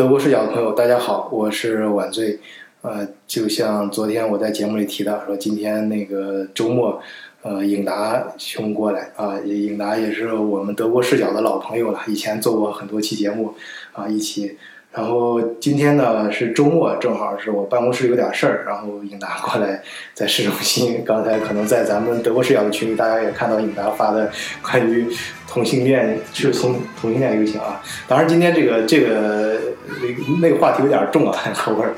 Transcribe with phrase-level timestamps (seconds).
[0.00, 2.38] 德国视角的朋友，大家好，我是晚醉。
[2.80, 6.98] 呃，就像昨天我在节目里提到，说今天那个周末，
[7.42, 13.52] 呃，颖达兄过来啊，颖达也是我们德国视角的老朋友了，以前做过很多期节目
[13.92, 14.56] 啊，一起。
[14.92, 19.80] 然后今天呢是周末，正好是我办公室有点事儿，然后颖达过来
[20.14, 21.04] 在市中心。
[21.04, 24.28] 刚才可能在咱们德国视角的群里，大家也看到颖达发的
[24.60, 25.06] 关于
[25.46, 27.80] 同性恋是同同性恋游行啊。
[28.08, 31.94] 当然，今天这个这个那那个话题有点重啊，口味儿，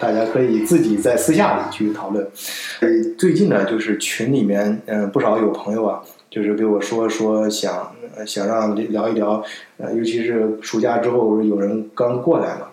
[0.00, 2.26] 大家可以自己在私下里去讨论。
[2.80, 6.00] 呃，最近呢，就是群里面嗯不少有朋友啊。
[6.36, 9.42] 就是给我说说想想让聊一聊，
[9.78, 12.68] 尤其是暑假之后，有人刚过来嘛，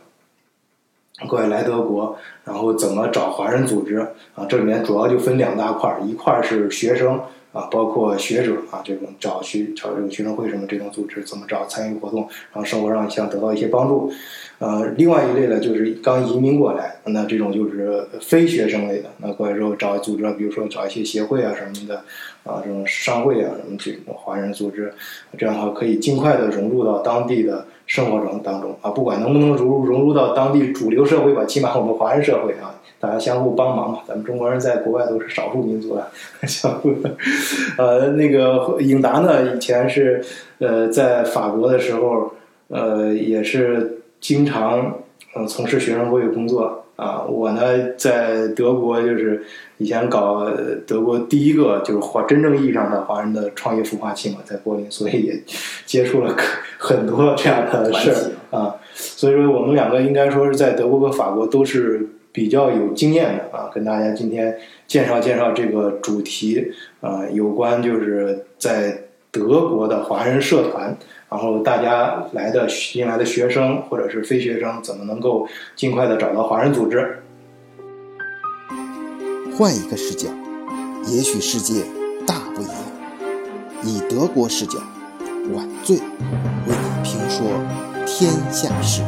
[1.30, 4.00] 过来来德国，然后怎么找华人组织
[4.36, 4.46] 啊？
[4.50, 7.22] 这里面主要就分两大块儿，一块儿是学生
[7.54, 12.22] 啊，包括学者啊，这种找学找这个学生会什么这种组织怎么找参与活动，
[12.52, 14.12] 然后生活上想得到一些帮助。
[14.60, 21.98] 呃，另外一类呢，就是刚移民过来，那这种就是非学生类的，那过来之后找组织，比如说找一些协会啊什么的，
[22.44, 24.94] 啊，这种商会啊什么这种华人组织，
[25.38, 36.08] 这样的话可以尽快的融入到当地的生活中当中啊，不管能不能融入融入到当地主流社会吧，起码我们华人社会啊，大家相互帮忙嘛，咱们中国人在国外都是少数民族啊，
[36.44, 36.96] 相互，
[37.78, 40.24] 呃，那个颖达呢，以前是
[40.60, 42.34] 呃在法国的时候，
[42.70, 44.00] 呃，也是。
[44.24, 45.00] 经常
[45.36, 47.62] 嗯从事学生会工作啊，我呢
[47.98, 49.44] 在德国就是
[49.80, 50.50] 以前搞
[50.88, 55.44] 德国第一个就是华真正意义上的华人的创业孵化器嘛，在柏林，所以也
[55.86, 56.34] 接触了
[56.78, 58.74] 很多这样的事儿啊。
[58.94, 70.98] 所以说我们两个应该说是在德国和法国都是比较有经验的啊，跟大家今天介绍介绍这个主题啊，有关就是在德国的华人社团。
[71.30, 77.24] 然后大家来的新来的学生或者是非学生，怎么能够尽快的找到华人组织？
[79.58, 80.30] 换一个视角，
[81.08, 81.82] 也许世界
[82.28, 82.76] 大不一样。
[83.84, 84.78] 以德国视角，
[85.56, 86.04] 晚醉为
[86.68, 87.48] 你评说
[88.06, 89.02] 天下事。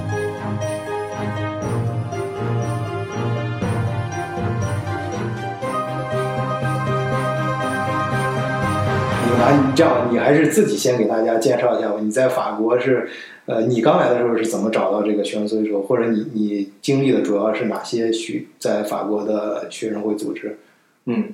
[9.38, 12.00] 那，这样你还是自己先给大家介绍一下吧。
[12.01, 13.07] 你在法国是，
[13.46, 15.81] 呃，你刚来的时候是怎么找到这个学生会？
[15.81, 20.57] 或者你你经历的主要是哪些学在法国的学生会组织？
[21.06, 21.29] 嗯。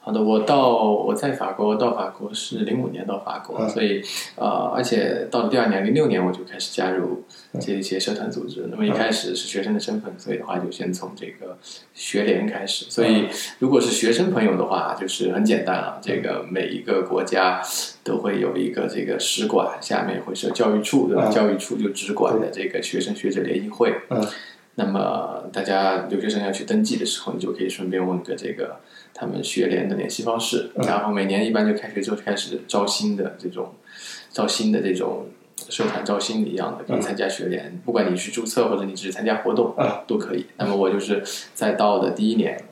[0.00, 4.02] 好的，我到我在法国到法国是零五年到法国，所以
[4.36, 7.24] 呃，而且到了第二年零六年我就开始加入
[7.60, 8.66] 这一些社团组织。
[8.70, 11.58] 那么一开始是学生的身份，所以的话就先从这个
[11.92, 12.86] 学联开始。
[12.88, 13.26] 所以
[13.58, 15.98] 如果是学生朋友的话，就是很简单了。
[16.00, 17.60] 这个每一个国家
[18.02, 21.28] 都会有一个这个使馆，下面会设教育处，对吧？
[21.28, 23.94] 教育处就只管的这个学生学者联谊会。
[24.78, 28.80] 那么大家留学生要去登记的时候，你就可以顺便问个这个。
[29.20, 33.74] 他们学联的联系方式，然后每年一般就开学之后开始招新的这种
[34.30, 35.26] 招新的这种
[35.68, 39.74] 社团招新的一样的，可以参加学联，不管你去注册或者你只是参加活动，
[40.06, 40.46] 都可以。
[40.56, 41.20] 那么我就是
[41.52, 42.62] 在到的第一年，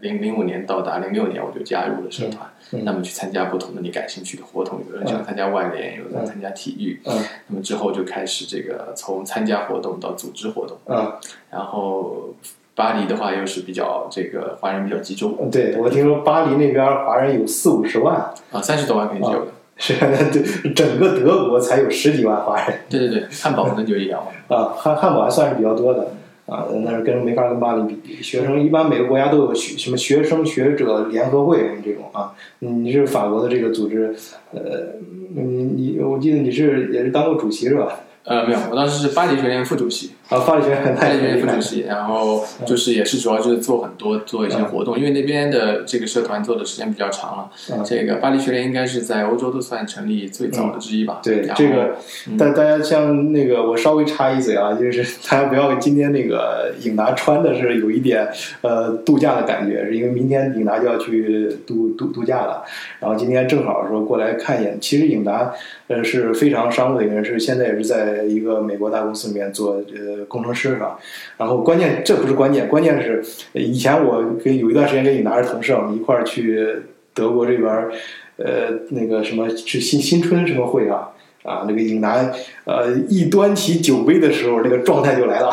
[0.00, 2.48] 零零五年到达零六年，我就加入了社团，
[2.84, 11.12] 那么去参加不同的你感兴趣的活动，有人想参加外联，有人参加体育，嗯那么之后就开始这个从参加活动到组织活动，嗯
[11.50, 12.34] 然后。
[12.78, 19.94] 巴黎的话又是比较这个华人比较集中，对我听说巴黎那边华人有四五十万啊，三十多万肯定是有的，是
[20.30, 26.12] 对，整个德国才有十几万华人，对对对，汉堡可能就一两万啊，汉汉堡还算是比较多的
[26.48, 28.22] 啊，那是跟没法跟巴黎比。
[28.22, 34.14] 学生一般每个国家都有学什么学生学者联合会这种啊，你是法国的这个组织，
[34.52, 34.94] 呃，
[35.34, 38.00] 你你我记得你是也是当过主席是吧？
[38.24, 40.10] 呃，没有，我当时是巴黎学院副主席。
[40.28, 47.50] 啊，巴黎学院，巴黎学院副主席，然后就是也是主要就是做很多做一些活动，因为那边的这个社团做的时间比较长了。
[47.82, 51.20] 这个巴黎学联应该是在欧洲都算成立最早的之一吧？
[51.22, 51.96] 对，这个，
[52.38, 58.28] 但大家像那个，我稍微插一嘴啊，就是 大家不要今天那个颖达穿的是有一点
[58.60, 62.62] 呃度假的感觉，是因为明天颖达就要去度度度假了，
[63.00, 64.78] 然后今天正好说过来看一眼。
[64.78, 65.54] 其实颖达
[65.86, 70.17] 呃是非常商务的一个人，是现在也是在一个美国大公司里面做呃。
[70.26, 70.98] 工程师是吧？
[71.36, 76.82] 然后关键这不是关键，关键是以前我跟有一段时间跟你拿着同事，我们一块儿去
[77.14, 77.88] 德国这边，
[78.36, 81.10] 呃，那个什么是新新春什么会啊？
[81.44, 82.30] 啊，那个尹南
[82.64, 85.50] 呃一端起酒杯的时候，那个状态就来了。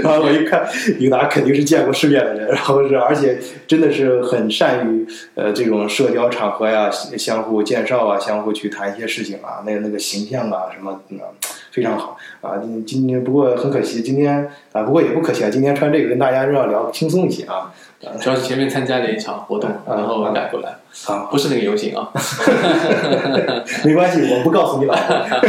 [0.00, 0.64] 然后我一看，
[1.00, 3.36] 尹达肯定是见过世面的人，然后是而且
[3.66, 5.04] 真的是很善于
[5.34, 11.00] 呃这种社交场合呀，相互介绍啊，相互去谈一些事情啊，那个那个形象啊什么，
[11.70, 12.16] 非常好。
[12.40, 17.72] 啊，今今天不过很可惜，今天啊，不过也不可惜啊，今天穿这个跟大家要聊轻松一些啊。
[18.18, 20.76] 主要是前面参加了一场活动，然后赶过来，
[21.06, 22.10] 啊，不是那个游行啊。
[23.84, 25.40] 没关系，我不告诉你老婆。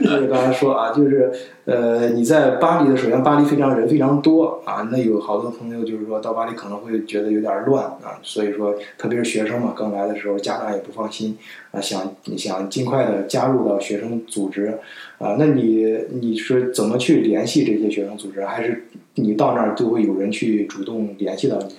[0.00, 1.32] 就是刚才说啊，就是
[1.64, 11.36] 呃，你在巴黎的，首先巴黎非常人非常多啊，那有好多朋友就是说到巴黎可能会觉得有点乱啊，所以说特别是学生嘛，刚来的时候家长也不放心
[11.70, 14.78] 啊，想想尽快的加入到学生组织
[15.18, 18.84] 啊，那你你是怎么去联系这些学生组织，还是
[19.14, 21.74] 你到那儿就会有人去主动联系到你？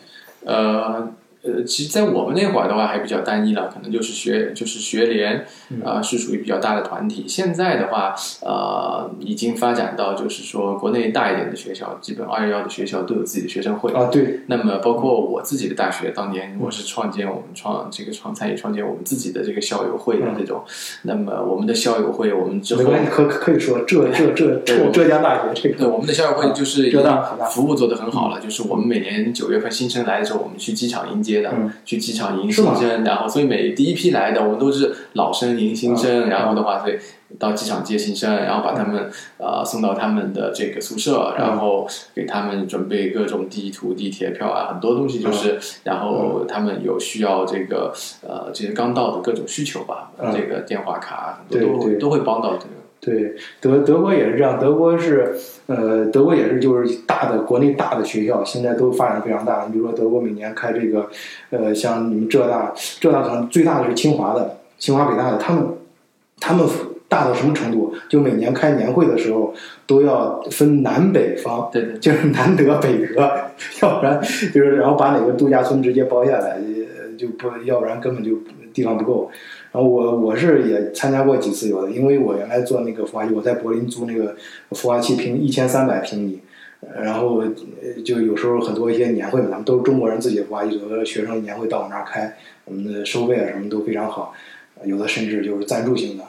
[0.45, 1.09] 呃
[1.43, 5.45] 呃，其实，在我们那会儿的话还比较单一了，可能就是学就是学联
[5.83, 7.25] 啊、是属于比较大的团体。
[7.27, 13.91] 现在的话，呃，已经发展到就是说，国内大一点的学校，基本二幺幺的学校都有自己的学生会。
[13.91, 20.63] 啊，对，那么，包括我自己的大学，当年我是创建我们创这个创参与创建我们自己的这个校友会的这种。
[21.01, 31.71] 那么，我们的校友会，我们之后没关系，可可以说浙浙浙浙浙江大学这个对，我们的校友会就是已经浙大服务做得很好了，就是我们每年九月份新生来的时候，我们去机场迎接的，嗯。
[31.85, 36.29] 去机场迎新生，然后所以每第一批来的我们都是老生迎新生，嗯。
[36.29, 36.97] 然后的话，所以
[37.39, 50.31] 到机场接新生，然后把他们呃送到他们的这个宿舍，然后给他们准备各种地图、地铁票啊，很多东西嗯就是，然后他们有需要这个呃这些刚到的各种需求吧，嗯。
[50.31, 52.82] 这个电话卡啊很多都会都会帮到这个。
[53.03, 55.35] 对，德德国也是这样，德国是，
[55.65, 59.65] 呃，德国也是就是大的国内大的学校，现在都发展非常大。
[59.65, 61.09] 你比如说德国每年开这个，
[61.49, 65.65] 呃，像你们浙大，浙大可能最大的是清华的，清华北大的，他们
[66.39, 66.65] 他们
[67.09, 67.93] 大到什么程度？
[68.07, 69.53] 就每年开年会的时候
[69.85, 73.29] 都要分南北方，对对就是 南德北德，
[73.81, 74.21] 要不然
[74.53, 78.37] 就是然后把哪个度假村直接包下来，呃就不要不然根本就
[78.73, 79.29] 地方不够。
[79.73, 84.35] 然后我我是也参加过几次有的，因为我原来做那个孵化器，我在柏林租那个
[84.71, 86.39] 孵化器平一千三百平米，
[87.01, 87.43] 然后
[88.05, 94.33] 就有时候很多一些年会嘛，咱们都是中国人自己孵化器，有的学生年会到我那儿开，我们的收费啊什么都非常好，
[94.85, 96.23] 有的甚至就是赞助性的。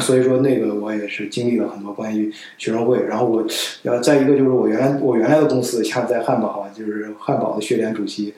[0.00, 3.46] 所以说，那个我也是经历了很多关于学生会，然后我，
[3.84, 8.34] 呃，再一个就是我原来我原来的公司像在汉堡，就是汉堡的学联主席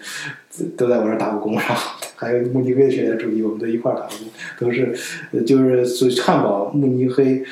[0.77, 4.29] 都在我这儿打过工，然后还有慕尼黑的学联主席，我们都一块儿打过工，
[4.59, 4.95] 都是
[5.45, 7.43] 就是所以汉堡、慕尼黑、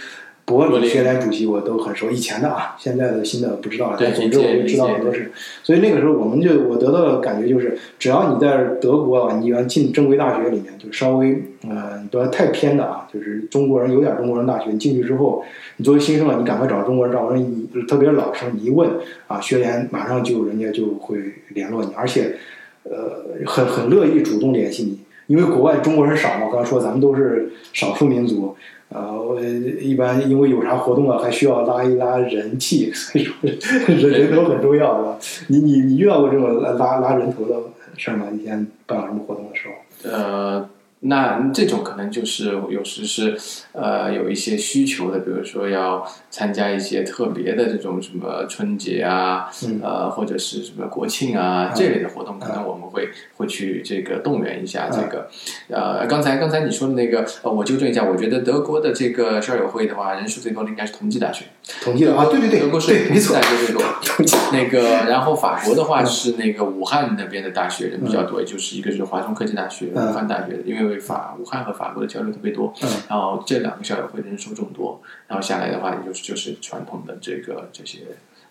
[0.47, 5.33] 柏柏林林学联主席我都很熟，以前的啊，现在的新的不知道了，总之我就知道很多事。
[5.65, 15.45] 所以那个时候我们就我得到的感觉就是，只要你在德国啊，你要进正规大学里面，就稍微呃不要太偏的啊，就是中国人有点中国人大学，你进去之后，
[15.79, 18.89] 你作为新生啊，你赶快找中国人，找人你特别是老生，你一问
[19.27, 21.19] 啊，学联马上就人家就会
[21.49, 22.37] 联络你，而且
[22.85, 28.57] 呃很很乐意主动联系你，因为国外中国人少嘛，我刚才说咱们都是少数民族。
[28.89, 35.19] 呃，我一般因为有啥活动啊，还需要拉一拉人气， 所以说人人头很重要，是吧？
[35.49, 37.57] 你你你遇到过这种拉拉拉人头的
[37.97, 38.27] 事儿吗？
[38.33, 40.11] 以前办什么活动的时候？
[40.11, 40.69] 呃，
[41.09, 43.37] 那这种可能就是有时是
[43.73, 49.81] 呃有一些需求的，比如说要参加一些特别的这种什么春节啊，嗯。
[49.83, 55.29] 呃或者是什么国庆啊、这类的活动，可能我们会会去这个动员一下这个。
[55.69, 61.45] 呃，刚才刚才你说的那个，呃，我纠正一下，我觉得德国的这个校友会的话，人数最多的应该是同济大学，
[61.83, 63.83] 同济的啊，对对对，德国是同济大，学最多。
[64.03, 66.07] 统计那个，然后法国的话嗯。
[66.07, 70.09] 是那个武汉那边的大学人比较多，也就是一个是华中科技大学、嗯。
[70.09, 72.89] 武汉大学，因为法武汉和法国的交流特别多，嗯。
[73.09, 78.01] 然后这两个校友会人数众多，然后下来的话，也就是就是传统的这个这些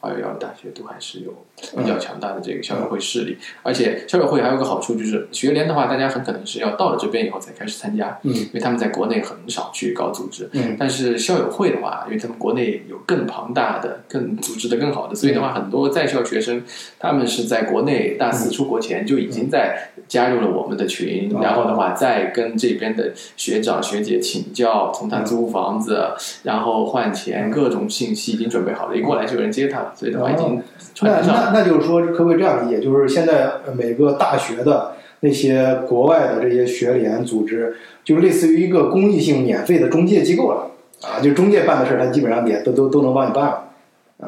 [0.05, 1.33] 二幺幺大学都还是有
[1.75, 8.33] 比较强大的这个校友会势力，而且校友会还有个好处就是学联的话，大家很可能是要到了这边以后才开始参加，嗯。
[8.33, 10.75] 因为他们在国内很少去搞组织，嗯。
[10.79, 16.63] 但是校友会的话，因为他们国内有更庞大的、更组织的更好的，所以的话，很多在校学生
[16.99, 26.09] 他们是在国内大四出国前就已经在加入了我们的群，哦然后的话再跟这边的学长学姐请教，从他租房子，
[26.43, 30.61] 然后换钱，各种信息已经准备好了，一过来就有人接他了，所以的话已经
[30.93, 31.27] 传那。
[31.27, 32.79] 那那就是说，可不可以这样理解？
[32.79, 40.71] 就是现在呃每个大学的那些国外的这些学联组织，就是类似于一个公益性免费的中介机构了
[41.01, 43.64] 啊，就中介办的事儿，他基本上也都都都能帮你办了。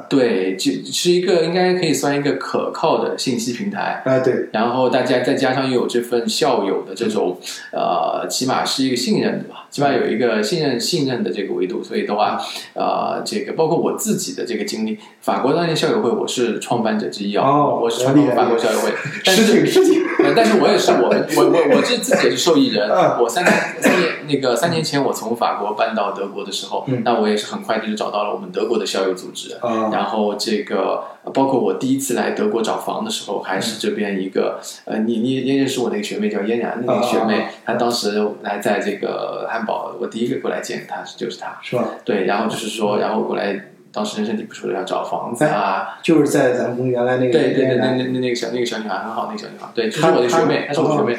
[0.10, 4.02] 对，就是一个应该可以算一个可靠的信息平台。
[4.06, 7.40] 啊，对，然后大家再加上又有这份校友的这种，
[7.72, 11.82] 呃，起码是一个信任的吧，起码有一个信任信任的这个维度。
[11.82, 12.38] 所以的话，
[12.74, 18.92] 呃，这个包括我自己的这个经历，法国当年校友会我是创办者之一啊，哦我是创办法国校友会，
[19.26, 19.78] 但事情是。
[19.78, 23.18] 事情，呃但是我也是我们我我我这自己也是受益人嗯。
[23.22, 29.56] 我三年三年那个三年前我从法国搬到德国的时候嗯，那我也是很快就找到了我们德国的校友组织。
[29.62, 41.58] 啊然后这个呃包括我第一次来德国找房的时候，还是这边一个呃，你你你也认识我那个学妹叫嫣然那个学妹，她当时来在这个汉堡，我第一个过来见她就是她。
[41.62, 41.84] 是吧？
[42.06, 51.18] 对，然后就是说，然后过来，当时人生地不熟的要找房子啊，就是在咱们原来那个对对对，那那那个小那个小女孩很好，那个小女孩，对，她是我的学妹，她她是我学妹。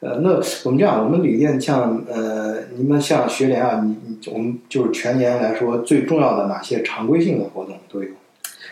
[0.00, 0.30] 呃，那
[0.64, 8.10] 我们这样，我们旅店像呃，你们像学联啊，你你我们就是全年来说最重要的哪些常规性的活动都有？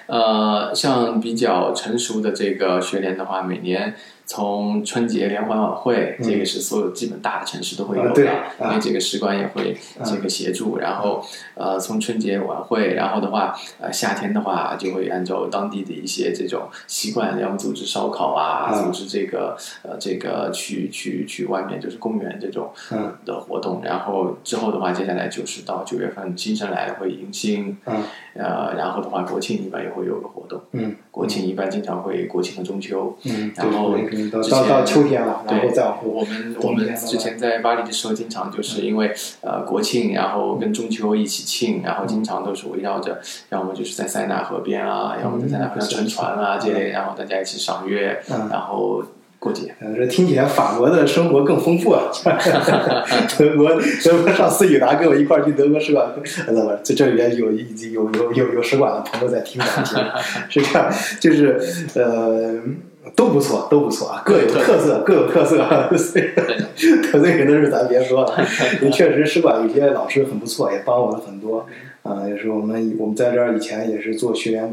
[0.09, 8.23] 呃，像比较成熟的这个学联的话，每年从春节联欢晚会，嗯这个是所有基本大的城市都会有的，
[8.61, 10.79] 因为这个使馆也会这个协助。
[10.79, 11.23] 然后
[11.55, 23.83] 呃，从春节晚会，然后的话，呃，夏天的话就会按照当地的一些这种习惯，要么组织烧烤啊，啊组织这个呃这个去去去外面就是公园这种嗯的活动。
[23.85, 28.02] 然后之后的话，接下来就是到九月份新生来了会迎新，嗯
[28.35, 30.61] 呃，然后的话，国庆一般也会有个活动。
[30.73, 33.16] 嗯国庆一般经常会国庆和中秋。
[33.25, 33.95] 嗯，然后
[34.33, 48.49] 到到到秋天了，然后对，再往后我们我们之前在巴黎的时候，经常就是因为呃国庆，然后跟中秋一起庆，然后经常都是围绕着，要么就是在塞纳河边啊，要么在塞纳河上乘船啊这类，然后大家一起赏月，嗯。
[48.50, 49.04] 然后
[49.43, 49.75] 过节。
[49.81, 52.05] 呃，这听起来法国的生活更丰富啊！
[53.37, 53.69] 德国，
[54.05, 56.07] 德国上次雨达跟我一块儿去德国使馆，
[56.47, 60.03] 呃，不，这这里边有有有有有使馆的朋友在听咱们节目，
[60.49, 61.59] 是这样，就是
[61.95, 62.63] 呃。
[63.17, 65.59] 都不错，都不错啊，各有特色，各有特色。
[65.59, 68.47] 得罪人的事咱别说了，
[68.81, 71.67] 也确实使馆有些老师很不错，也帮我了很多。
[72.05, 74.73] 啊，也是我们我们在这儿以前也是做学员，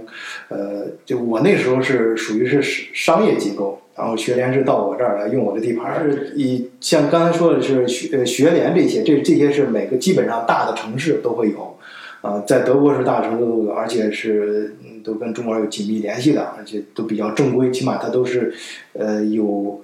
[0.49, 2.61] 呃，就我那时候是属于是
[2.93, 11.77] 商业机构，然后学联是到我这儿来用我的地盘儿，是以像刚才说的是学呃学联这些，这这些是每个基本上大的城市都会有，
[12.21, 18.53] 啊，在德国是大城市都有，而且是嗯都跟中国有紧密联系的，而且都比较正规，起码它都是
[18.93, 19.83] 呃有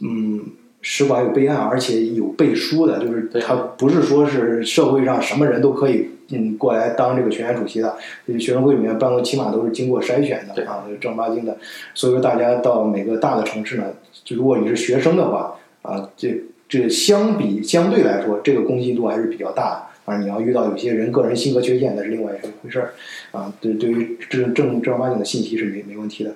[0.00, 0.44] 嗯。
[0.80, 11.56] 使馆有备案，而且有背书的，就是他不是说是社会上什么人都可以嗯过来当这个学员主席的，这个学生会里面办公起码都是经过筛选的啊，正儿八经的。
[11.94, 13.84] 所以说大家到每个大的城市呢，
[14.24, 19.88] 就如果你是学生的话啊，这这相比相对来说，这个公信度还是比较大的。
[20.04, 22.94] 啊，你要遇到有些人个人性格缺陷，那是另外一回事儿
[23.30, 23.52] 啊。
[23.60, 26.34] 对，对于正正正儿八经的信息是没没问题的。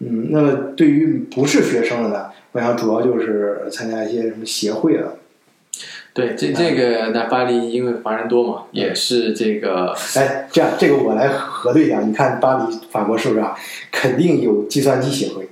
[0.00, 5.16] 嗯，那么对于不是学生的呢，我想主要就是参加一些什么协会了。
[6.14, 13.54] 对，这这个那巴黎因为华人多嘛，也是这个哎，这样这个我来核对一下，你看巴黎法国是不是啊？
[13.92, 15.46] 肯定有计算机协会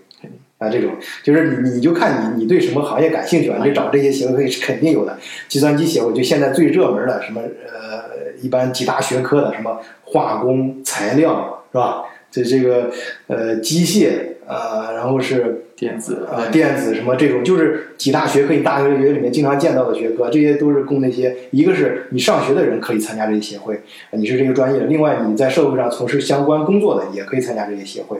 [0.56, 5.18] 啊，这种就是你你就看你你对什么行业感兴趣啊，你就找这些协会是肯定有的。
[5.48, 12.04] 计算机协会就现在最热门的什么呃，一般几大学科的什么化工、材料是吧？
[12.30, 12.90] 这这个
[13.26, 23.80] 呃机械呃，然后是电子啊，电子什么这种，就是几大学科，你大学里面经常见到的学科，这些都是供那些，一个是你上学的人可以参加这些协会，
[24.12, 28.18] 你是这个专业的；另外你在社会上从事相关工作的也可以参加这些协会，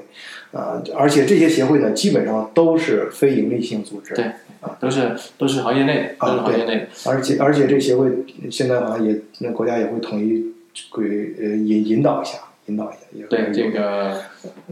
[0.53, 4.25] 啊，而且这些协会呢，基本上都是非盈利性组织，对
[4.61, 6.87] 啊都是都是行业内的，都是啊行业内的。
[7.11, 8.09] 而且而且这协会
[8.51, 10.53] 现在好像也那国家也会统一
[10.97, 14.13] 给呃引引导一下，引导一下，也对这个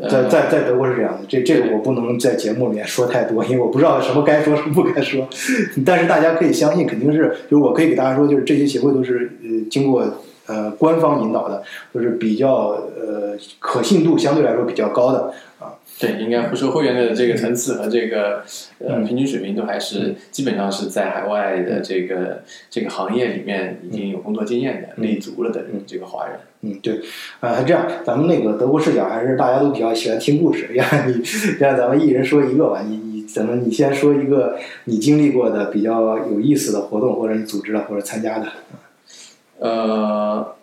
[0.09, 5.29] 在呃，在在德国是这样的，这这个我不能在节目里面说太多，因为我不知道什么该说什么不该说。
[5.85, 10.05] 但是大家可以相信，肯定是就是我可以给大家说，就是这些协会都是呃经过
[10.47, 15.33] 呃官方引导的，就是比较呃可信度相对来说比较高的。
[15.99, 18.43] 对，应该不说会员的这个层次和这个
[18.79, 19.05] 呃嗯。
[19.05, 25.05] 平均水平都还是基本上是在海外的这个这个行业里面已经有工作经验的、嗯。
[25.05, 26.39] 立足了的这个华人。
[26.63, 27.01] 嗯，对，
[27.41, 31.21] 啊，这样，咱们那个德国视角还是大家都比较喜欢听故事，让你
[31.59, 38.47] 让咱们一人说一个吧，你你咱们你先说一个你经历过的比较有意思的活动，或者你组织的或者参加的。
[39.59, 40.55] 呃，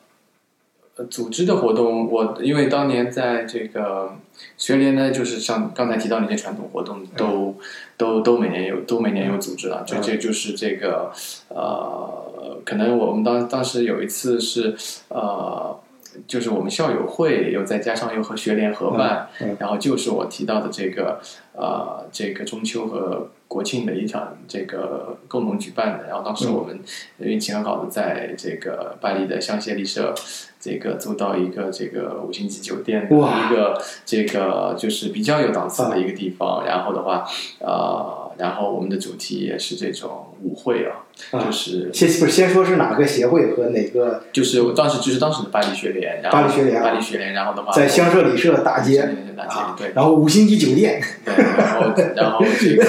[1.10, 4.16] 组织的活动，我因为当年在这个
[4.58, 7.56] 学联呢，就是像刚才提到那些传统活动，都、
[7.98, 9.84] 都都每年有，都每年有组织了。
[9.86, 11.12] 这这就是这个
[11.50, 14.76] 呃，可能我们当当时有一次是
[15.10, 15.80] 呃。
[16.28, 21.20] 就是我们校友会，又再加上又和学联合办，嗯嗯然后就是我提到的这个
[21.54, 26.08] 呃这个中秋和国庆的一场这个共同举办的。
[26.08, 26.80] 然后当嗯时我们
[27.20, 30.14] 运气很好的在这个巴黎的香榭丽舍。
[30.62, 37.26] 这个租到一个这个五星级酒店的一个这个就是比较有档次的一个地方，然后的话，
[37.60, 49.02] 呃，然后我们的主题也是这种舞会啊，啊就是先不是先说是哪个协会和哪个就是我当时就是当时的巴黎学联，然后巴黎学联啊巴黎学联，然后的话在香舍里舍大街
[49.38, 52.84] 大街啊对，然后五星级酒店，对，然后然后这个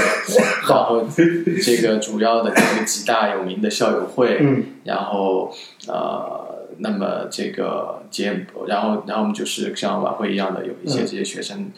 [0.69, 1.07] 然后
[1.63, 5.55] 这个主要的这个几大有名的校友会，嗯然后
[5.87, 11.71] 呃，那么这个节目，然后然后我们就是像晚会一样的有一些嗯这些学生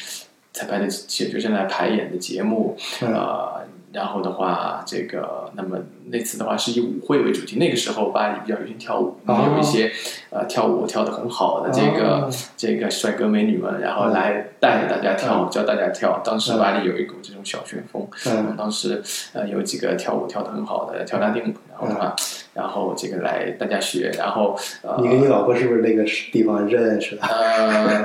[0.53, 9.93] 彩排的学学生来排演的节目，嗯呃，然后的话，这个那么那次的话是以舞会为主题，那个时候巴黎比较流行跳舞，哦有一些
[10.31, 12.31] 呃跳舞跳得很好的这个、哦。
[12.57, 16.21] 这个帅哥美女们，然后来带着大家跳，教大家跳。
[16.25, 22.15] 当时巴黎有一股这种小旋风，嗯当时呃有几个跳舞跳得很好的跳拉丁舞，然后的话，
[22.55, 27.23] 然后这个来大家学，然后呃你跟你老婆是不是那个地方认识的？
[27.23, 28.03] 呃，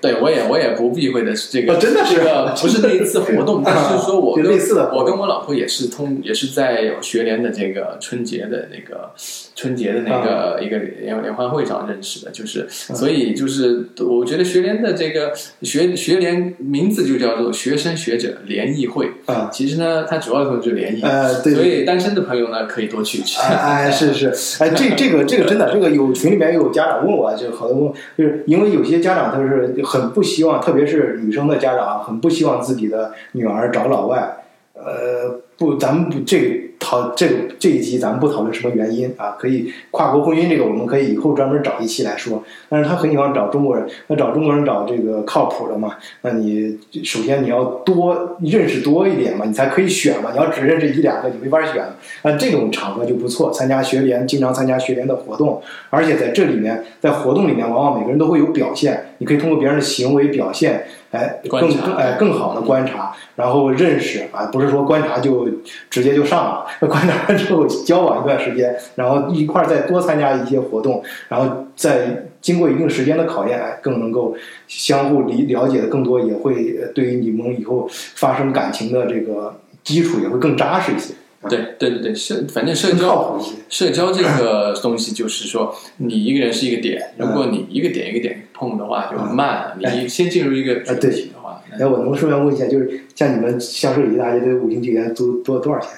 [0.00, 2.16] 对我也我也不避讳的是这个，哦真的是？
[2.16, 4.44] 这个不是那一次活动， 但是说我跟
[4.92, 9.10] 我跟我老婆也是通也是在有学联的这个春节的那个
[9.54, 10.24] 春节的那啊
[10.56, 15.32] 个一个联联欢会上认识的，就是所以就是我觉得学联的这个
[15.62, 21.62] 学学联名字就叫做学生学者联谊会，啊，其实呢它主要的作用就是联谊，呃，对所。
[21.64, 23.40] 以单身的朋友呢可以多去去。
[23.40, 24.28] 哎 哎，是是，
[24.62, 34.38] 哎，这这个这个真的，这个有群里面有家长问我，就好多问，就是因为有些家长他是很不希望，特别是女生的家长，很不希望自己的女儿找老外。
[34.74, 42.42] 呃，不，咱们不这个讨这个这一集咱们不讨论什么原因啊，可以跨国婚姻这个我们可以以后专门找一期来说。
[42.68, 50.30] 但是他很喜欢找中国人，那找中国人找这个靠谱的嘛，那你首先你要多认识多一点嘛，你才可以选嘛。
[50.32, 51.84] 你要只认识一两个，你没法选。
[52.22, 60.84] 那这种场合就不错，参加学联，经常参加学联的活动，而且在这里面，在活动里面，往往每个人都会有表现，你可以通过别人的行为表现，
[61.16, 65.48] 哎，更哎更好的观察，然后认识啊，不是说观察就
[65.88, 74.36] 直接就上了， 观察完之后交往一段时间，然后一块儿再多参加一些活动，然后再经过一定时间的考验，哎，更能够
[74.68, 81.14] 相互理了解的更多，也会呃对于你们以后发生感情的这个基础也会更扎实一些，
[81.48, 83.40] 对对对对，社反正社交。
[83.68, 89.76] 社交这个东西就是说，你一个人是一个点，嗯如果你一个点一个点碰的话，就很慢。
[89.82, 95.90] 哎你先进入一个主对题的话，那哎，我能顺便问一下，就是像你们销售一大街的五星酒店租多多少钱？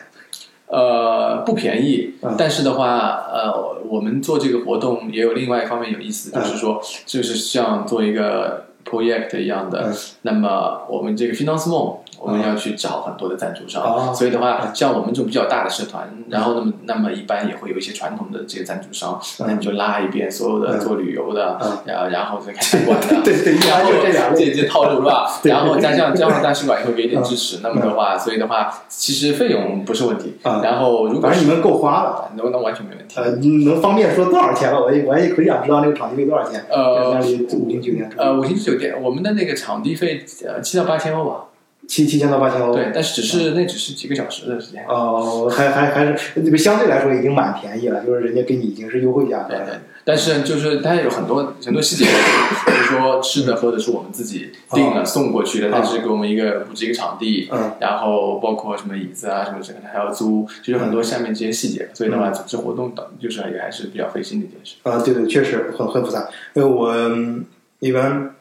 [0.66, 11.98] 呃不便宜嗯，但是的话，呃，我们做这个活动也有另外一方面有意思，嗯就是说，就是像做一个 project 一样的嗯，那么我们这个 financement。
[12.20, 25.30] 我们要去找很多的赞助商，哦所以的话，像我们这种比较大的社团，然后那么那么一般也会有一些传统的这些赞助商，嗯那你就拉一遍所有的嗯做旅游的，嗯然后然后再开餐馆的，对对然后就这两类这这套路是吧？
[25.44, 30.36] 然后加上加上大使馆也会给一点支嗯持，那么的话，所以的话，其实费用不是问题。
[30.42, 32.24] 嗯然后如果反正你们够花了。
[32.36, 33.18] 能能完全没问题。
[33.18, 34.78] 呃，你能方便说多少钱吗？
[34.80, 36.64] 我也我也可想知道那个场地费多少钱。
[36.70, 41.44] 呃五星酒店呃，五星级酒店，我们的那个场地费呃七到八千欧吧，
[41.88, 42.72] 七七千到八千欧。
[42.72, 44.84] 对，但是只是那只是几个小时的时间。
[44.86, 64.76] 哦，还还还是那个相对来说已经蛮便宜了，就是人家给你已经是优惠价格对对了。，但是就是它有很多很多细节，比如说吃的喝的是我们自己订了送过去的，它只是给我们一个布置一个场地，嗯然后包括什么椅子啊什么这个还要租，就是很多下面这些细节，所以的话组织活动等就是也还是比较费心的一件事。
[64.82, 66.28] 啊，对对，确实很很复杂。
[66.54, 67.44] 因为我嗯
[67.80, 68.34] 一般，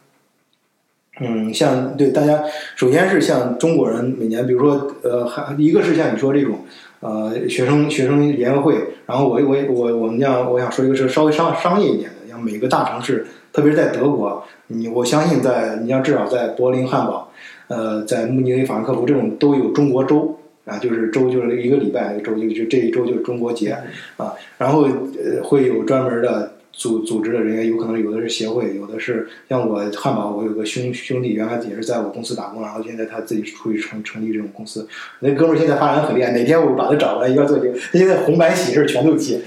[1.19, 2.43] 嗯，像对大家，
[2.75, 6.59] 首先是像中国人每年，比如说呃，还一个是像你说这种
[6.99, 8.75] 呃学生学生联合会，
[9.05, 17.31] 然后我我我我们讲，我想说一个是稍微商商业一点的，像每个大城市，特别是在德国，你我相信在你像至少在柏林、汉堡，
[17.67, 20.33] 呃，在慕尼黑、法兰克福这种都有中国周。
[20.67, 23.69] 啊，就是周就是一个礼拜，一个周就就这一周就是中国节
[24.17, 34.87] 啊，然后呃会有专门的组组织的人员，有可能有的是协会，有的是像我汉堡，我有个兄兄弟，原来也是在我公司打工，然后现在他自己出去成成立这种公司，
[35.21, 39.41] 那哥们儿现在发展很厉害，哪天我把他找过来一块儿做节目，他现在红白喜事全都接，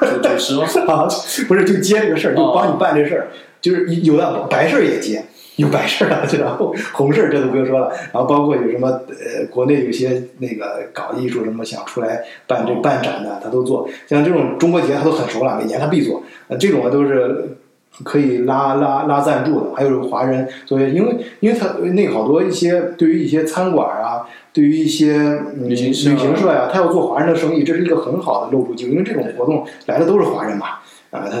[0.00, 0.66] 主主持吗？
[0.92, 1.08] 啊，
[1.46, 3.28] 不是就接这个事儿，就帮你办这事儿，
[3.60, 5.24] 就是有的白事儿也接。
[5.60, 13.88] 有白事儿了，然后红事儿这都不用说了，然后包括有什么呃，国内有些那个搞艺术什么想出来办这办展的，他都做。
[14.06, 16.22] 像这种中国节他都很熟了，每年他必做。
[16.48, 17.56] 呃，这种啊都是
[18.04, 25.16] 可以拉拉拉赞助的，还有华人，所以因为因为他那好多一些对于一些餐馆啊，对于一些
[25.56, 30.78] 嗯旅行社旅行社呀、他要做华人的生意，这是一个很好的露出机会，因为这种活动来的都是华人嘛。
[31.10, 31.38] 啊，他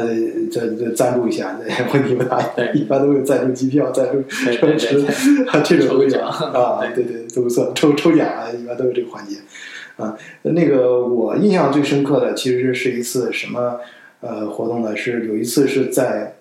[0.50, 1.56] 这这赞助一下，
[1.94, 2.42] 问题不大，
[2.74, 4.98] 一般都有赞助机票、赞助车吃，
[5.46, 9.36] 啊，这种都奖啊，对对，都不错，抽抽奖啊，一般都有这个环节。
[9.96, 13.78] 啊，那个我印象最深刻的其实是一次什么
[14.20, 14.96] 呃活动呢？
[14.96, 16.34] 是有一次是在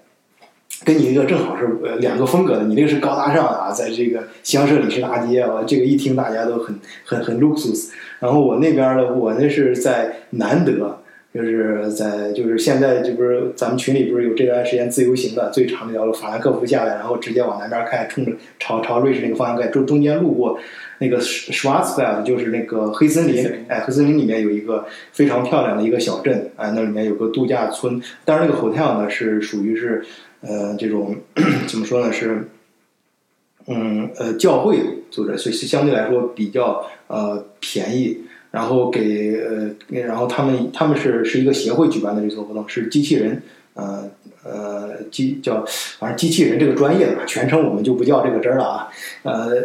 [0.84, 7.90] 跟你一个正好是呃两个风格的，你那个是高大上的啊，在这个香舍里士大街啊，这个一听大家都很很很 luxus。
[8.20, 10.98] 然后我那边的我那是在南德。
[11.34, 20.60] 就是在就是现在这不是咱们群里不是有这段时间自由行的最长的一条路法兰克福下来，然后直接往南边开，冲着朝朝瑞士那个方向开，中中间路过
[20.98, 30.04] 那个 Schwarzwald，就是那个黑森林黑森林，哎，黑森林里面有一个非常漂亮的一个小镇，哎，那里面有个度假村，但是那个 hotel 呢是属于是
[30.42, 31.16] 呃这种
[31.68, 32.48] 怎么说呢是。
[33.72, 34.80] 嗯，呃，教会
[35.12, 38.18] 组织，所以相对来说比较呃便宜。
[38.52, 43.42] 然后给呃，然后他们他们是是一个协会举办的这次活动，是机器人，
[43.74, 44.10] 呃
[44.44, 45.64] 呃机叫
[46.00, 48.88] 反正机器人这个专业的吧，全称我们就不叫这个真儿了啊。
[49.24, 49.56] 呃，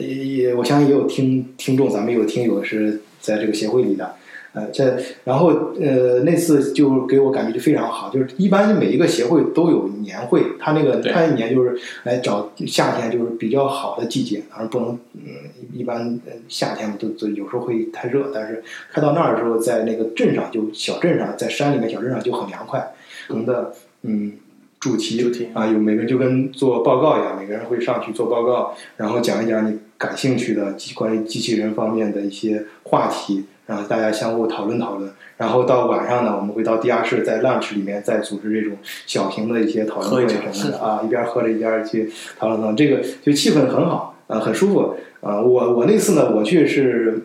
[0.00, 4.14] 也也我相信也有听听众，咱们有听友是在这个协会里的。
[4.52, 5.48] 呃，这然后
[5.80, 15.30] 呃那次就给我感觉就非常好，就是一般每一个协会都有年会，他那个对他一年就是来找夏天就是比较好的季节，当然不能嗯
[15.72, 22.92] 一般呃夏天都都有时候会太热，但是开到那儿的时候，在那个镇上就小镇上，在山里面小镇上就很凉快，
[23.28, 24.32] 我们的嗯。
[24.80, 35.08] 主题主题啊，有每个人就跟做报告一样，每个人会上去做报告，然后讲一讲你感兴趣的机关于机器人方面的一些话题，然后大家相互讨论讨论。
[35.36, 38.76] 然后到晚上呢，我们会到地下室，在 lunch 里面再组织这种
[39.06, 45.40] 小型的一些讨论会什么的啊，一边喝着一边去讨论讨论，这个就气氛很好，啊，很舒服啊。
[45.40, 47.22] 我我那次呢，我去是。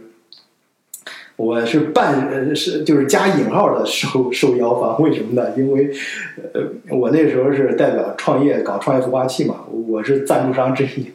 [1.36, 5.50] 我是半呃是就是加引号的受受邀方，为什么呢？
[5.58, 5.92] 因为
[6.54, 11.12] 呃我那时候是代表创业搞创业孵化器嘛，我是赞助商之一。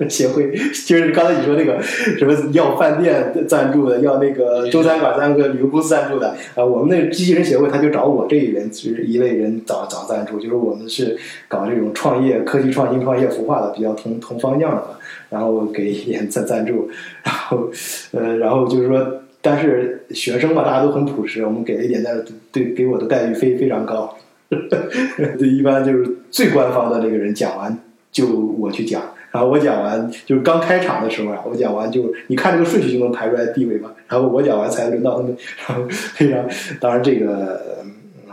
[0.08, 0.50] 协会
[0.86, 11.16] 就是刚才你说那个什么要饭店赞助的，要那个中餐馆赞助的，旅游公司赞助的啊，我们那个机器人协会他就找我这一人就是一类人找找赞助，就是我们是
[11.48, 14.84] 搞这种创业、科技创新、创业孵化的，比较同同方向的，
[15.28, 16.88] 然后给一点赞赞助，
[17.22, 17.70] 然后
[18.12, 19.22] 呃，然后就是说。
[19.42, 24.14] 但是学生嘛，大家都很朴实，我们给了一点但是，对给我的待遇非非常高。
[24.50, 27.74] 对， 一般就是最官方的那个人讲完，
[28.12, 28.26] 就
[28.58, 36.48] 我去讲，然后我讲完就是刚开场的时候啊，我讲完就你看这个顺序就能排出来地位嘛，然后我讲完才轮到他们，然后非常
[36.80, 37.78] 当然这个。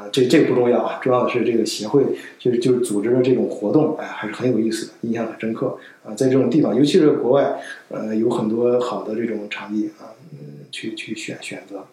[0.10, 2.02] 这这个不重要啊，重要的是这个协会
[2.40, 6.16] 就是就是组织的这种活动，哎，还是很有意思的，印象很深刻啊。
[6.16, 11.86] 在这种地方，尤其是国外，呃，有很多好的这种场地啊，嗯，去去选选择，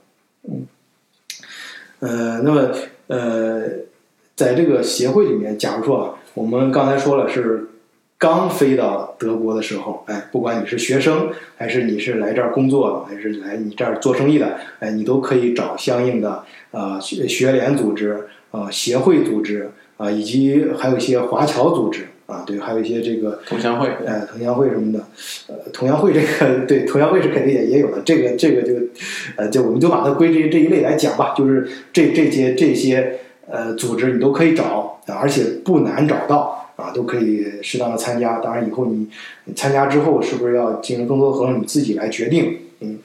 [0.49, 0.64] 嗯，
[1.99, 2.71] 呃，那么
[3.09, 3.62] 呃，
[4.37, 7.67] 在这个协会里面，假如说啊，我们刚才说了是
[8.25, 16.43] 刚飞到德国的时候，哎，不管你是学生，还是你是来这儿工作的，还是来你这儿做生意的，哎，你都可以找相应的。
[16.71, 25.05] 啊，学学联组织啊，协会组织啊，以及还有一些华侨组织啊，对，还有一些这个同乡会，呃，同乡会什么的，
[25.49, 28.73] 呃，同乡会这个 对，同乡会是肯定也也有的，这个这个就，
[29.37, 33.19] 呃，就我们就把它归这这一类来讲吧，就是这这些这些
[33.51, 38.39] 呃组织你都可以找，而且不难找到啊，都可以适当的参加。
[38.39, 39.09] 当然以后你
[39.55, 42.99] 参加之后是不是要进行更多的合同，你自己来决定，嗯。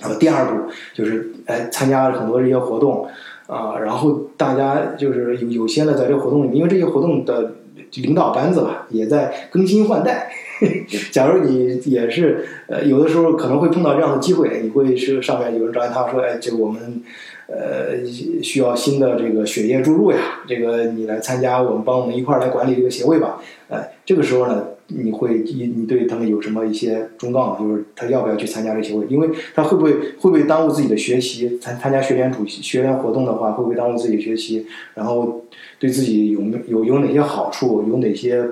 [0.00, 3.06] 然后第二步就是，哎，参加了很多这些活动，
[3.46, 7.54] 啊，然后大家就是有有些呢，在这个活动里面，因为这些活动的
[7.94, 10.32] 领导班子吧，也在更新换代。
[11.10, 17.02] 假如你也是，呃，有的时候可能会碰到这样的机会，你会是上面有人找他说，哎，这个我们，
[17.46, 18.04] 呃，
[18.42, 23.40] 需要新的这个血液注入呀，这个你来参加，我们帮我们一块儿来管理这个协会吧。
[23.68, 24.68] 哎，这个时候呢。
[24.88, 27.56] 你会你你对他们有什么一些忠告吗？
[27.58, 29.06] 就是他要不要去参加这个协会？
[29.08, 31.58] 因为他会不会会不会耽误自己的学习？
[31.58, 34.66] 参参加学联主席学联活动的话，会不会耽误自己学习？
[34.92, 35.42] 然后
[35.78, 37.82] 对自己有没有有哪些好处？
[37.88, 38.44] 有哪些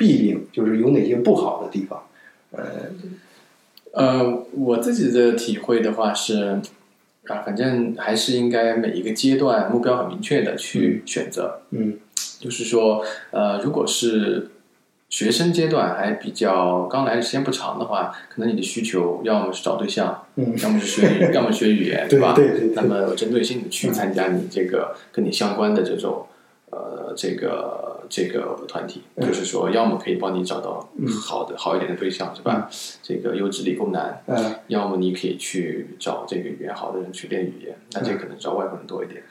[0.00, 0.46] 弊病？
[0.50, 2.02] 就是有哪些不好的地方？
[2.52, 2.62] 呃
[3.92, 6.60] 呃，我自己的体会的话是
[7.26, 11.60] 啊，反正还是应该每一个阶段目标很明确的去选择。
[11.70, 11.98] 嗯，
[12.38, 14.50] 就是说呃，如果是
[15.08, 22.32] 学生阶段还比较刚来的时间不长的话，可能你的需求要么是找对象，嗯，要么是学，要么学语言， 对吧？
[22.32, 22.72] 对对对。
[22.76, 26.26] 那么针对性的去参加你这个跟你相关的这种
[26.70, 30.86] 呃，这个这个团体，就是说，要么可以帮你找到
[31.26, 32.68] 好的、好一点的对象，是吧？
[33.02, 34.56] 这个优质理工男，嗯。
[34.66, 39.22] 要么你可以去找这个语言好的人去练语言，那这可能找外国人多一点。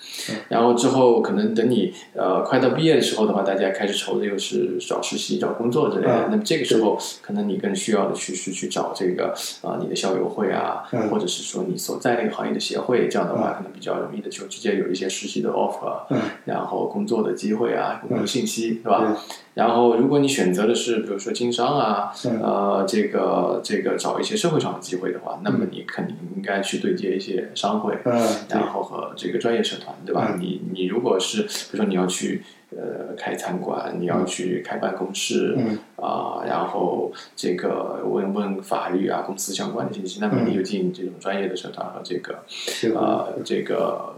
[0.48, 6.26] 然后之后可能等你呃快到毕业的时候的话，大家开始愁的又是找实习、找工作之类的。
[6.26, 6.28] 嗯。
[6.32, 11.10] 那么这个时候，可能你更需要的去是去找这个啊、你的校友会啊，嗯。
[11.10, 16.20] 或者是说你所在那个行业的协会，这样的话可能比较容易的就直接有一些实习的 offer，、嗯。
[16.46, 19.00] 然后工作的机会啊，工作信息，是吧？
[19.00, 19.36] 对。
[19.56, 22.40] 然后，如果你选择的是比如说经商啊，嗯。
[22.42, 30.32] 呃，这个这个找一些社会上的机会的话，那么你肯定应该去对接一些商会，嗯然后和这个专业社团，对吧？
[30.34, 30.40] 嗯。
[30.40, 35.78] 你你如果是比如说你要去呃开餐馆，你要去开办公室，嗯。
[35.98, 42.40] 啊、然后这个问问法律啊、公司相关的信息，那么你就进这种专业的社团和这个
[42.80, 44.16] 这个呃这个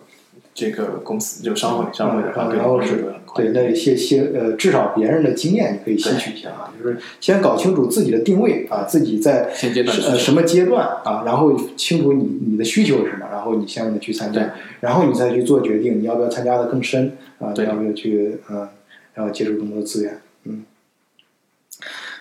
[0.61, 3.15] 这个公司就商会商会的话，嗯然后是。
[3.33, 18.67] 对，那一些些呃，至少别人的经验你可以吸取一下啊，就是先搞清楚自己的定位啊，自己在呃什么阶段啊，然后清楚你你的需求是什么，然后你相应的去参加，然后你再去做决定，你要不要参加的更深啊，要不要去嗯，
[19.13, 20.65] 然后接触更多的资源，嗯。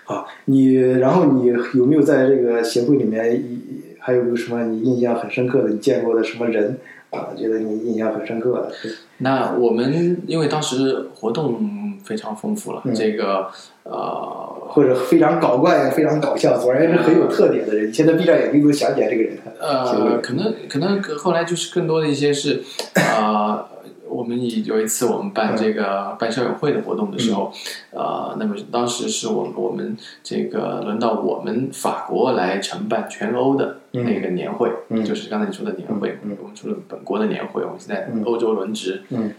[0.04, 3.58] 好，你然后你有没有在这个协会里面，一
[3.98, 6.78] 还有没有什么你印象很深刻的，你见过的什么人
[7.10, 7.30] 啊？
[7.36, 8.72] 觉得你印象很深刻的？
[9.18, 13.48] 那我们因为当时活动非常丰富了，嗯这个
[13.84, 19.38] 呃或者非常搞怪、非常搞笑，总而言之很有特点的人，你现在闭上眼睛都想起来这个人。
[19.58, 22.62] 呃，可能可能后来就是更多的一些是，
[22.94, 23.66] 呃，
[24.08, 27.52] 我们以有一次我们办这个办校友会的活动的时候，
[27.90, 39.32] 呃，那么当时是我们我们这个轮到我们法国来承办全欧的那个年会，嗯就是刚才你说的年会，嗯我们除了本国的年会，我们是在嗯欧洲轮值，嗯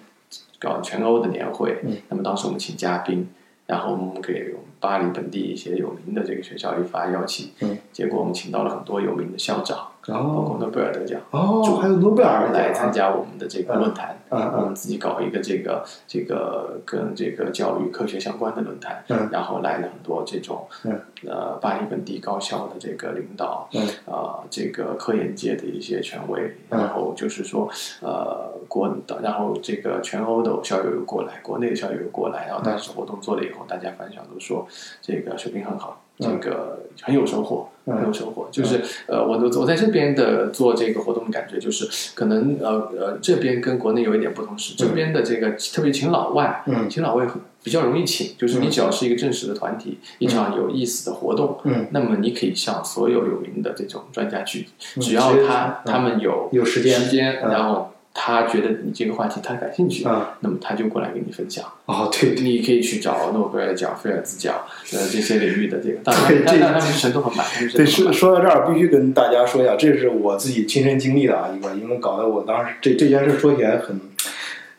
[0.60, 3.28] 搞全欧的年会，嗯那么当时我们请嘉宾。
[3.68, 7.78] 然后我们给我们巴黎本地一些有名的这个学校一发邀请，嗯。
[7.94, 14.18] 结果我们请到了很多有名的校长，包哦括诺贝尔得奖，哦，还有诺贝尔来参加我们的这个论坛。
[14.34, 19.30] 嗯我们自己搞一个这个这个跟这个教育科学相关的论坛，嗯。
[19.32, 21.00] 然后来了很多这种嗯。
[21.28, 23.88] 呃巴黎本地高校的这个领导，嗯。
[24.12, 26.80] 啊这个科研界的一些权威，嗯。
[26.80, 27.70] 然后就是说
[28.02, 34.66] 呃国的，然后这个全欧的校友又过来，国内的校友有过来，然后当时活动做了以后，大家反响都说
[35.02, 37.68] 这个水平很好，这嗯个很有收获。
[37.68, 37.72] 嗯。
[37.84, 57.50] 很有收获，就是呃，我我我在这边的做这个活动的感觉就是，可能呃呃这边跟国内有一点不同是，这边的这个特别请老外，嗯请老外很比较容易请，就是你只要是一个正式的团体，一场有意思的活动，嗯那么你可以向所有有名的这种专家去，嗯只要他嗯他们有有时间时间，嗯。
[57.50, 61.66] 然后他觉得你这个话题他感兴趣，啊那么他就过来跟你分享。
[61.86, 64.56] 哦对对你可以去找诺贝尔奖、菲尔兹奖，
[64.94, 74.00] 呃， 这些领域的这个，当然对，这他们是程度很满，他们是对，说说到这儿，必须跟大家说一下，这是我自己亲身经历的啊，一个，因为搞得我当时这这件事说起来很，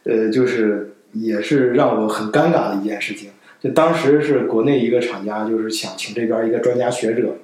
[0.04, 3.30] 呃，就是也是让我很尴尬的一件事情。
[3.62, 7.36] 就当时是国内一个厂家，就是想请这边一个专家学者，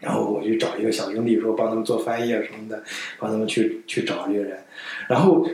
[0.00, 2.82] 然后我去找一个小兄弟说帮他们做翻译啊什么的，
[3.18, 4.58] 帮他们去去找这个人，
[5.08, 5.44] 然后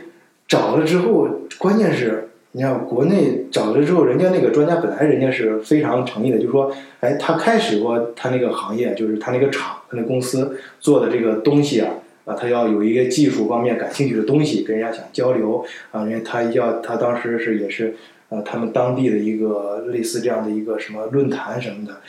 [0.47, 1.27] 找了之后，
[1.57, 11.93] 关键是你看国内找了之后，人家那个专家本来人家是非常诚意的，就说，哎，他开始过他那个行业，就是他那个厂、他那公司做的这个东西啊，
[12.25, 17.95] 啊，他要有一个技术方面感兴趣的东西，跟人家想交流啊，因为他要他当时是也是
[18.29, 21.99] 呃他们当地的一个类似这样的一个什么论坛什么的。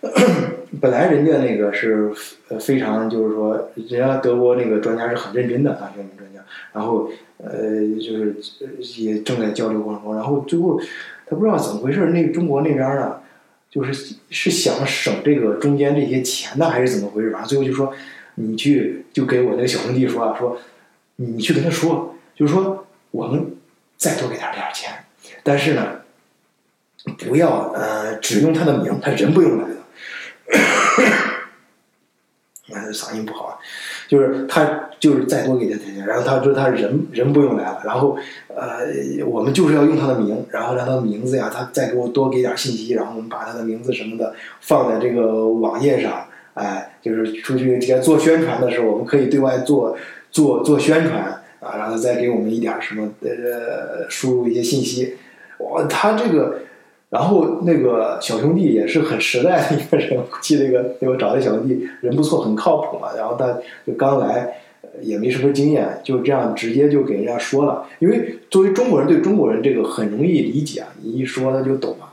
[0.80, 2.12] 本来人家那个是
[2.48, 6.40] 呃非常就是说，人家德国那个专家是很认真的，啊，这名专家，
[6.72, 8.36] 然后呃就是
[9.02, 10.80] 也正在交流过程中，然后最后
[11.26, 13.16] 他不知道怎么回事，那中国那边呢，
[13.68, 17.30] 就是是想省这个中间这些钱呢，还是怎么回事？
[17.30, 17.92] 反正最后就说
[18.36, 20.58] 你去就给我那个小兄弟说啊，说
[21.16, 23.56] 你去跟他说，就是说我们
[23.96, 24.92] 再多给他点钱，
[25.42, 26.02] 但是呢，
[27.26, 29.64] 不要呃只用他的名，他人不用来。
[30.48, 30.58] 了。
[32.70, 33.58] 哎，嗓音不好，
[34.08, 38.14] 就是他就是再多给他点钱，然后他说他人人不用来了，然后
[38.48, 49.96] 呃我们就是要用他的名，然后让他的名字呀，他再给我多给点信息，然后我们把他的名字什么的放在这个网页上，哎，就是出去这个做宣传的时候，我们可以对外做
[50.30, 51.22] 做做宣传
[51.60, 55.16] 啊，然后再给我们一点什么呃输入一些信息，
[55.56, 56.58] 哇，他这个。
[57.10, 63.08] 然后那个小兄弟也是很实在的一个人， 我记得一个那我找的小兄弟人不错，很靠谱嘛。
[63.16, 64.60] 然后他就刚来，
[65.00, 67.86] 也没什么经验，就这样直接就给人家说了。
[67.98, 72.07] 因为作为中国人对中国人这个很容易理解，你一说他就懂了。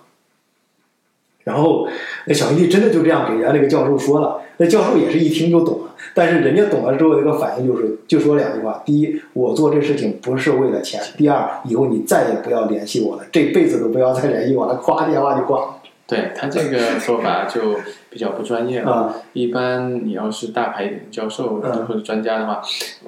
[1.46, 1.88] 然后
[2.26, 5.92] 那小兄弟真的就这样给人家那个教授说了，那教授也是一听就懂了。
[6.14, 14.82] 但是人家懂了之后，那个反应就是就说两句话：第一，我做这事情不是为了钱；第二，以后你再也不要联系我了，这辈子都不要再联系我了。
[14.84, 15.68] 咵，电话就挂了。
[16.08, 18.92] 对他这个做法就比较不专业了。
[18.92, 19.16] 啊。
[19.34, 21.86] 一般你要是大牌一点的教授嗯。
[21.86, 22.62] 或者专家的话，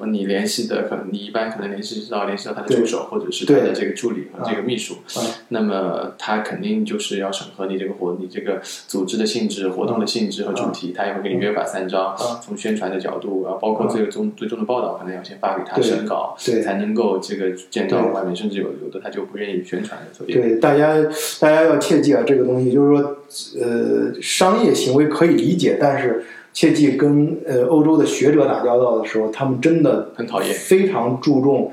[0.06, 12.40] 你联系的可能你一般可能联系到联系到他的助手或者是他的这个助理和这个秘书啊，那么他肯定就是要审核你这个活你这个组织的性质、活动的性质和主题，他也会给你约法三章啊。
[12.44, 20.96] 从宣传的角度，然后包括最终最终的报道，可能要先发给他审稿，才能够这个见到外面，甚至有有的他就不愿意宣传的，所以对，大家
[21.40, 23.18] 大家要切记啊，这个东西就是说，
[23.60, 26.24] 呃，商业行为可以理解，但是
[26.54, 30.54] 切记跟呃欧洲的学者打交道的时候，他们真的很讨厌。
[30.54, 31.72] 非常注重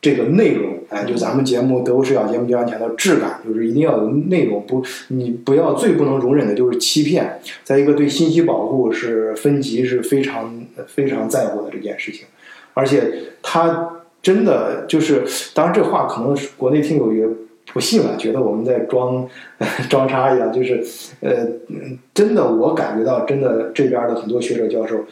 [0.00, 0.78] 这个内容。
[0.88, 7.40] 哎，就咱们节目德国视角节目经常强调质感，就是一定要有内容，不，你不要最不能容忍的就是欺骗。
[7.64, 12.26] 再一个，对信息保护是分级是非常非常在乎的这件事情，
[12.74, 17.26] 而且他真的就是，当然这话可能是国内听友也
[17.72, 19.26] 不信了，觉得我们在装
[19.88, 20.82] 装叉一样，就是
[21.20, 25.04] 呃，嗯真的我感觉到，真的这边的很多学者教授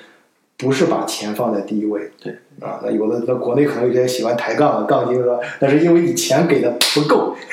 [0.58, 7.34] 不是把钱放在第一位，对啊，那有的那国内可能有些喜欢抬杠的杠精说，那是因为你钱给的不够。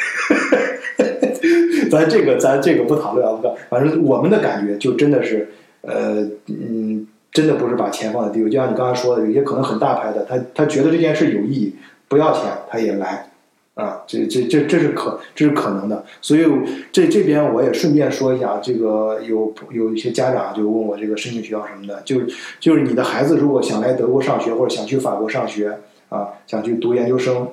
[1.90, 5.48] 咱这个咱这个不讨论啊，不反正我们的感觉就真的是，
[5.82, 11.76] 呃嗯，真的不是把钱放在第一位，就像你刚才说的，有些可能很大牌的，他他觉得这件事有意义，
[12.10, 13.30] 不要钱他也来，
[13.78, 16.44] 啊，这这这这是可这是可能的，所以
[16.92, 22.22] 这这边我也顺便说一下，这个有有一些家长就问我这个申请学校什么的，就
[22.60, 25.78] 就是你的孩子如果想来德国上学或者想去法国上学
[26.10, 27.50] 啊，想去读研究生，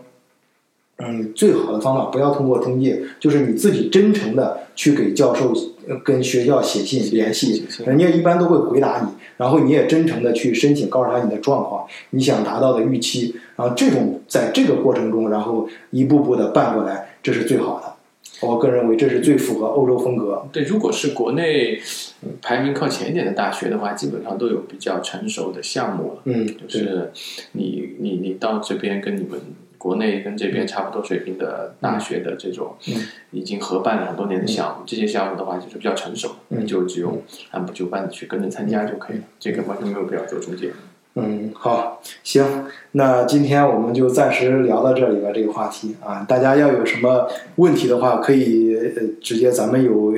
[0.97, 5.53] 嗯，最好的方法不要通过中介，就是你自己真诚的去给教授、
[5.87, 17.95] 呃跟学校写信联系人家一般都会回答你，然后你也真诚的去申请，告诉他你的状况，你想达到的预期，然后这种在这个过程中，然后一步步的办过来，这是最好的。
[18.41, 20.45] 我个人认为这是最符合欧洲风格。
[20.53, 21.81] 对，如果是国内
[22.23, 26.23] 嗯排名靠前一点的大学的话，基本上都有比较成熟的项目了。
[26.25, 27.13] 嗯，就，是
[27.53, 29.41] 你你你到这边跟你们
[29.79, 32.95] 国内跟这边差不多水平的大学的这种嗯
[33.31, 40.73] 已经合办了很多年的项目，这些项目的话就是比较成熟，嗯就只用按部就班的去跟着参加就可以了，这个完全没有必要做中介。
[41.17, 42.45] 嗯，好，行，
[42.91, 48.77] 那今天我们就暂时聊到这里吧，这个话题啊，大家要有什么问题的话，可以
[49.21, 50.13] 直接咱们有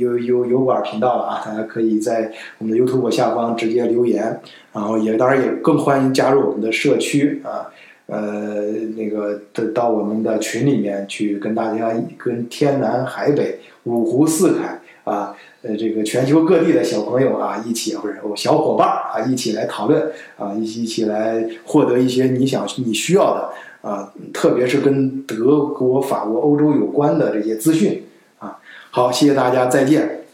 [0.00, 4.40] 有有有管频道了啊，大家可以在我们的 YouTube 下方直接留言，
[4.72, 7.70] 然后也当然也更欢迎加入我们的社区啊，
[8.06, 8.62] 呃，
[8.96, 15.35] 那个到到我们的群里面去跟大家跟天南海北五湖四海啊。
[15.66, 28.04] 呃，这个全球各地的小朋友啊，一起或者我小伙伴啊，一起来讨论啊，一起一起来获得一些你想你需要的啊，特别是跟德国、法国、欧洲有关的这些资讯
[28.38, 28.58] 啊。
[28.90, 30.25] 好，谢谢大家，再见。